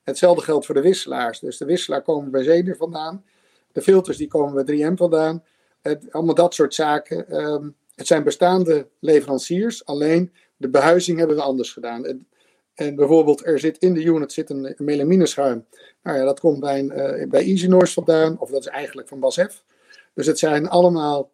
[0.04, 1.40] Hetzelfde geldt voor de wisselaars.
[1.40, 3.24] Dus de wisselaar komen bij Zeder vandaan.
[3.72, 5.44] De filters die komen bij 3M vandaan.
[5.80, 7.44] Het, allemaal dat soort zaken.
[7.44, 9.84] Um, het zijn bestaande leveranciers.
[9.84, 12.26] Alleen de behuizing hebben we anders gedaan.
[12.74, 15.66] En bijvoorbeeld, er zit in de unit zit een melamineschuim.
[16.02, 19.20] Nou ja, dat komt bij, een, uh, bij Easy vandaan, of dat is eigenlijk van
[19.20, 19.64] BASF.
[20.14, 21.30] Dus het zijn allemaal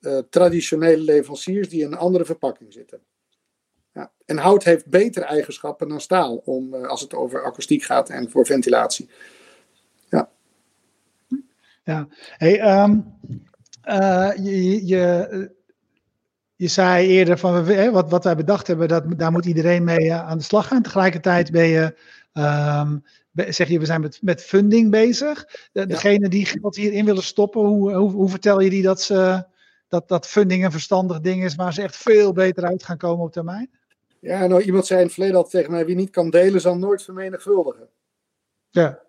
[0.00, 3.00] uh, traditionele leveranciers die in een andere verpakking zitten.
[3.98, 4.10] Ja.
[4.26, 8.30] En hout heeft betere eigenschappen dan staal, om, uh, als het over akoestiek gaat en
[8.30, 9.10] voor ventilatie.
[10.08, 10.28] Ja.
[11.84, 13.14] Ja, hey, um,
[14.42, 15.56] je, je
[16.56, 20.04] je zei eerder van hè, wat, wat wij bedacht hebben, dat, daar moet iedereen mee
[20.04, 20.82] uh, aan de slag gaan.
[20.82, 21.96] Tegelijkertijd ben je,
[22.32, 25.44] um, zeg je, we zijn met, met funding bezig.
[25.72, 25.86] De, ja.
[25.86, 29.46] Degene die geld hierin willen stoppen, hoe, hoe, hoe, vertel je die dat, ze,
[29.88, 33.24] dat, dat funding een verstandig ding is waar ze echt veel beter uit gaan komen
[33.24, 33.70] op termijn?
[34.20, 36.76] Ja, nou iemand zei in het verleden altijd tegen mij, wie niet kan delen zal
[36.76, 37.88] nooit vermenigvuldigen.
[38.70, 39.02] Ja.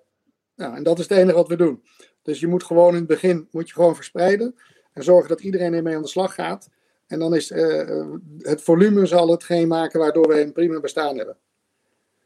[0.55, 1.83] Nou, en dat is het enige wat we doen.
[2.21, 4.55] Dus je moet gewoon in het begin, moet je gewoon verspreiden
[4.93, 6.69] en zorgen dat iedereen ermee aan de slag gaat.
[7.07, 8.05] En dan is uh,
[8.37, 11.37] het volume zal hetgeen maken waardoor wij een prima bestaan hebben.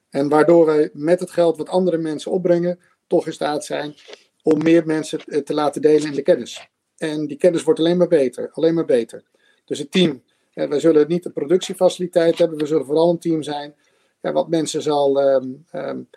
[0.09, 3.95] En waardoor wij met het geld wat andere mensen opbrengen, toch in staat zijn
[4.43, 6.69] om meer mensen te laten delen in de kennis.
[6.97, 9.23] En die kennis wordt alleen maar beter, alleen maar beter.
[9.65, 13.43] Dus het team, ja, wij zullen niet een productiefaciliteit hebben, we zullen vooral een team
[13.43, 13.75] zijn
[14.23, 16.09] ja, wat mensen zal, um, um,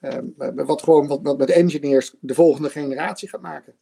[0.00, 3.74] um, wat gewoon wat, wat met engineers de volgende generatie gaat maken.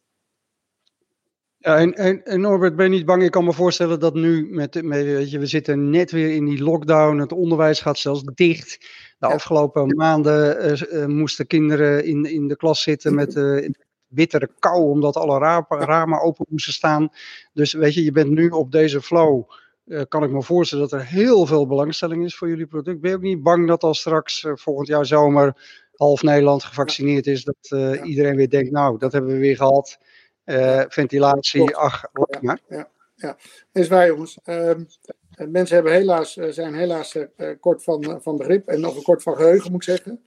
[1.57, 3.23] Ja, en, en, en, Norbert, ben je niet bang?
[3.23, 6.45] Ik kan me voorstellen dat nu, met, met, weet je, we zitten net weer in
[6.45, 8.77] die lockdown, het onderwijs gaat zelfs dicht.
[9.19, 13.69] De afgelopen maanden uh, moesten kinderen in, in de klas zitten met uh,
[14.07, 17.09] bittere kou, omdat alle ramen open moesten staan.
[17.53, 19.43] Dus weet je, je bent nu op deze flow.
[20.07, 23.01] Kan ik me voorstellen dat er heel veel belangstelling is voor jullie product.
[23.01, 27.43] Ben je ook niet bang dat als straks volgend jaar zomer half Nederland gevaccineerd is,
[27.43, 27.71] dat
[28.03, 29.97] iedereen weer denkt, nou, dat hebben we weer gehad.
[30.87, 32.59] Ventilatie, ach, ja, maar.
[32.67, 33.37] Ja, ja,
[33.71, 34.37] is waar jongens.
[34.45, 34.87] Um,
[35.37, 37.17] mensen hebben helaas, eh, zijn helaas
[37.59, 40.23] kort van, van begrip en nog een kort van geheugen moet ik zeggen.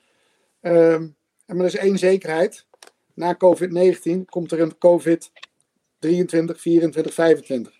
[0.60, 1.16] Um,
[1.46, 2.66] maar er is één zekerheid.
[3.14, 5.32] Na COVID-19 komt er een COVID
[5.98, 7.74] 23, 24, 25.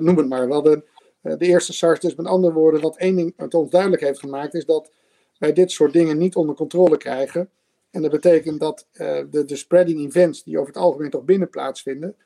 [0.00, 0.46] noem het maar.
[0.46, 0.84] We hadden
[1.22, 2.00] de eerste SARS.
[2.00, 4.90] Dus met andere woorden, wat één ding het ons duidelijk heeft gemaakt, is dat
[5.38, 7.50] wij dit soort dingen niet onder controle krijgen.
[7.90, 11.50] En dat betekent dat uh, de, de spreading events, die over het algemeen toch binnen
[11.50, 12.16] plaatsvinden,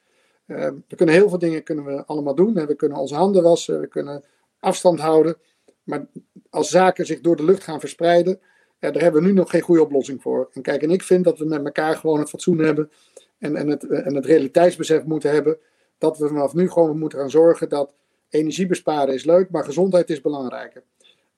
[0.46, 2.54] uh, we kunnen heel veel dingen kunnen we allemaal doen.
[2.54, 4.24] We kunnen onze handen wassen, we kunnen
[4.60, 5.36] afstand houden.
[5.82, 6.06] Maar
[6.50, 8.38] als zaken zich door de lucht gaan verspreiden,
[8.80, 10.48] uh, daar hebben we nu nog geen goede oplossing voor.
[10.52, 12.90] En kijk, en ik vind dat we met elkaar gewoon het fatsoen hebben
[13.38, 15.58] en, en, het, en het realiteitsbesef moeten hebben.
[15.98, 17.94] Dat we vanaf nu gewoon moeten gaan zorgen dat
[18.36, 20.82] energie besparen is leuk, maar gezondheid is belangrijker.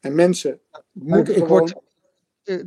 [0.00, 0.60] En mensen
[0.92, 1.58] moeten ik gewoon...
[1.58, 1.86] Word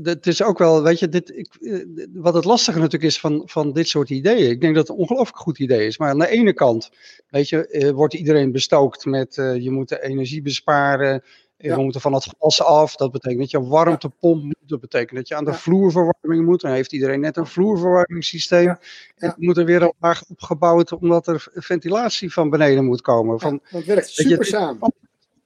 [0.04, 1.80] het is ook wel, weet je, dit, ik, eh,
[2.14, 4.50] wat het lastige natuurlijk is van, van dit soort ideeën.
[4.50, 5.98] Ik denk dat het een ongelooflijk goed idee is.
[5.98, 6.90] Maar aan de ene kant,
[7.30, 11.24] weet je, eh, wordt iedereen bestookt met uh, je moet de energie besparen.
[11.62, 11.76] Ja.
[11.76, 12.96] We moeten van het gas af.
[12.96, 14.56] Dat betekent dat je een warmtepomp moet.
[14.66, 15.58] Dat betekent dat je aan de ja.
[15.58, 16.62] vloerverwarming moet.
[16.62, 18.66] Dan heeft iedereen net een vloerverwarmingssysteem.
[18.66, 18.80] Ja.
[19.18, 23.40] En het moet er weer een laag opgebouwd omdat er ventilatie van beneden moet komen.
[23.40, 24.92] Van, dat werkt super samen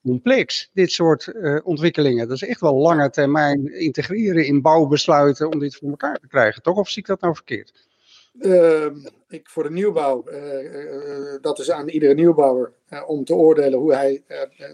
[0.06, 2.28] complex, dit soort uh, ontwikkelingen.
[2.28, 6.62] Dat is echt wel lange termijn integreren in bouwbesluiten om dit voor elkaar te krijgen,
[6.62, 6.78] toch?
[6.78, 7.88] Of zie ik dat nou verkeerd?
[8.40, 8.86] Uh,
[9.28, 12.72] ik, voor de nieuwbouw, uh, dat is aan iedere nieuwbouwer
[13.06, 14.24] om te oordelen hoe hij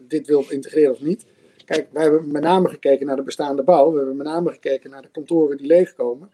[0.08, 1.26] dit wil integreren of niet.
[1.66, 3.92] Kijk, wij hebben met name gekeken naar de bestaande bouw.
[3.92, 6.32] We hebben met name gekeken naar de kantoren die leegkomen.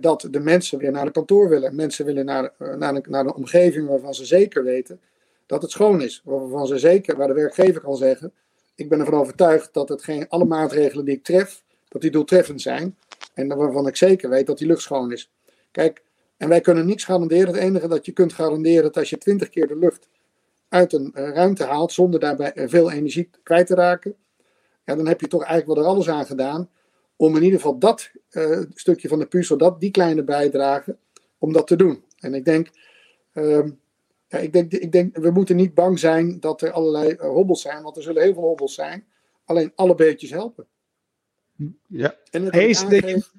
[0.00, 1.74] dat de mensen weer naar de kantoor willen.
[1.74, 5.00] Mensen willen naar, naar een omgeving waarvan ze zeker weten
[5.46, 6.22] dat het schoon is.
[6.24, 8.32] Waarvan ze zeker, waar de werkgever kan zeggen,
[8.74, 12.62] ik ben ervan overtuigd dat het geen, alle maatregelen die ik tref, dat die doeltreffend
[12.62, 12.96] zijn.
[13.34, 15.30] En waarvan ik zeker weet dat die lucht schoon is.
[15.70, 16.02] Kijk,
[16.44, 17.46] en wij kunnen niets garanderen.
[17.46, 20.08] Het enige dat je kunt garanderen is als je twintig keer de lucht
[20.68, 24.14] uit een uh, ruimte haalt zonder daarbij veel energie kwijt te raken.
[24.84, 26.70] Ja, dan heb je toch eigenlijk wel er alles aan gedaan
[27.16, 30.96] om in ieder geval dat uh, stukje van de puzzel, dat, die kleine bijdrage,
[31.38, 32.04] om dat te doen.
[32.18, 32.70] En ik denk,
[33.34, 33.66] uh,
[34.28, 37.62] ja, ik, denk, ik denk, we moeten niet bang zijn dat er allerlei uh, hobbels
[37.62, 39.06] zijn, want er zullen heel veel hobbels zijn.
[39.44, 40.66] Alleen alle beetjes helpen.
[41.86, 42.16] Ja.
[42.30, 43.32] En het.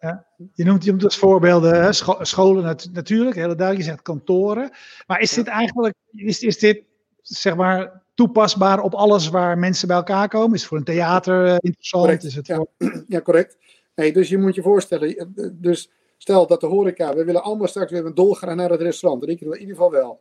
[0.00, 3.86] Ja, je, noemt, je noemt als voorbeelden hè, scho scholen nat natuurlijk, hele duidelijk.
[3.86, 4.70] Je zegt kantoren.
[5.06, 6.82] Maar is dit eigenlijk, is, is dit
[7.22, 10.54] zeg maar toepasbaar op alles waar mensen bij elkaar komen?
[10.54, 12.04] Is het voor een theater uh, interessant?
[12.04, 12.24] Correct.
[12.24, 12.56] Is het ja.
[12.56, 12.68] voor...
[13.06, 13.56] ja, correct.
[13.94, 17.90] Nee, dus je moet je voorstellen, dus Stel dat de horeca, we willen allemaal straks
[17.90, 19.26] weer een dolgraag naar het restaurant.
[19.26, 20.20] Dat we in ieder geval wel.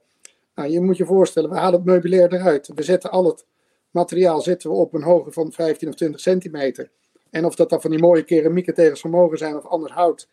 [0.56, 2.72] Nou, je moet je voorstellen, we halen het meubilair eruit.
[2.76, 3.46] We zetten al het
[3.92, 6.92] materiaal zetten we op een hoogte van 15 of 20 centimeter.
[7.38, 10.28] En of dat dan van die mooie keramieken tegen vermogen zijn of anders hout,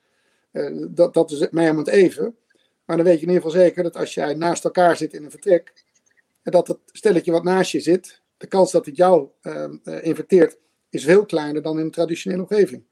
[0.53, 2.37] uh, dat, dat is mij om het even.
[2.85, 5.25] Maar dan weet je in ieder geval zeker dat als jij naast elkaar zit in
[5.25, 5.73] een vertrek,
[6.43, 9.65] en dat het stelletje wat naast je zit, de kans dat het jou uh,
[10.01, 10.57] infecteert,
[10.91, 12.83] is veel kleiner dan in een traditionele omgeving.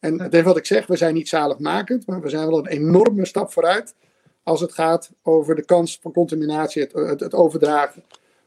[0.00, 2.66] En het is wat ik zeg, we zijn niet zaligmakend, maar we zijn wel een
[2.66, 3.94] enorme stap vooruit
[4.42, 8.04] als het gaat over de kans van contaminatie, het, het, het overdragen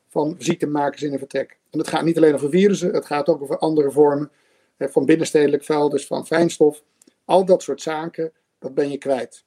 [0.08, 1.58] van ziektemakers in een vertrek.
[1.70, 4.40] En het gaat niet alleen over virussen, het gaat ook over andere vormen eh,
[4.90, 6.84] van binnenstedelijk vuil, dus van fijnstof.
[7.26, 9.44] Al dat soort zaken, dat ben je kwijt.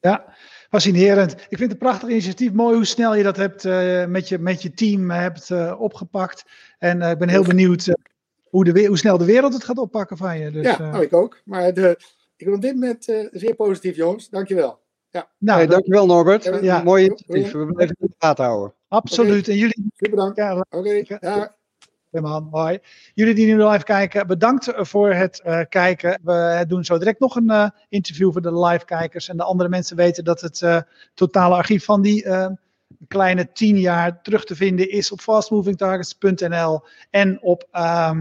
[0.00, 0.34] Ja,
[0.70, 1.32] fascinerend.
[1.32, 2.52] Ik vind het een prachtig initiatief.
[2.52, 6.44] Mooi hoe snel je dat hebt uh, met, je, met je team hebt uh, opgepakt.
[6.78, 7.94] En uh, ik ben heel benieuwd
[8.42, 10.50] hoe, de, hoe snel de wereld het gaat oppakken van je.
[10.50, 11.40] Dus, ja, nou, ik ook.
[11.44, 11.98] Maar de,
[12.36, 14.28] ik ben op dit moment uh, zeer positief, jongens.
[14.28, 14.78] Dankjewel.
[15.10, 15.30] Ja.
[15.38, 16.44] Nou, hey, dankjewel Norbert.
[16.44, 16.82] Ja, ja.
[16.82, 17.52] Mooi initiatief.
[17.52, 18.74] We blijven het in de gaten houden.
[18.88, 19.42] Absoluut.
[19.42, 19.54] Okay.
[19.54, 19.90] En jullie...
[19.96, 20.36] Super bedankt.
[20.36, 21.18] Ja, Oké, okay.
[21.20, 21.58] ja.
[22.10, 22.78] Man.
[23.14, 26.20] Jullie die nu live kijken, bedankt voor het uh, kijken.
[26.22, 29.28] We doen zo direct nog een uh, interview voor de live kijkers.
[29.28, 32.26] En de andere mensen weten dat het totale archief van die
[33.08, 38.16] kleine tien jaar terug te vinden is op fastmovingtargets.nl en op uh,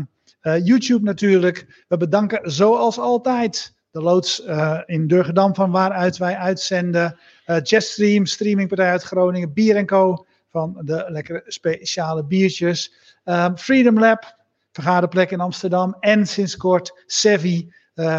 [0.64, 1.86] YouTube natuurlijk.
[1.88, 4.44] We bedanken zoals altijd de loods
[4.86, 7.20] in Durgedam van waaruit wij uitzenden.
[7.48, 9.54] Uh, Jetstream, streamingpartij uit Groningen.
[9.54, 10.26] Bier Co.
[10.50, 12.94] van de lekkere speciale biertjes.
[13.26, 14.36] Um, Freedom Lab,
[14.72, 15.96] vergaderplek in Amsterdam.
[16.00, 17.74] En sinds kort Sevi,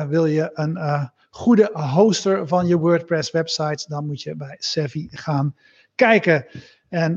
[0.08, 5.54] wil je een goede hoster van je WordPress websites, dan moet je bij Savvy gaan
[5.94, 6.46] kijken.
[6.88, 7.14] En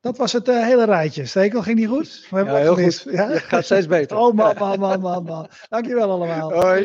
[0.00, 1.26] dat was het hele rijtje.
[1.26, 2.26] Stekel, ging die goed?
[2.30, 3.06] We hebben ja, heel goed.
[3.10, 3.28] Ja?
[3.28, 4.16] Het gaat steeds beter.
[4.16, 5.48] Oh man, man, man, man, man.
[5.68, 6.52] Dankjewel allemaal.
[6.52, 6.84] Hoi.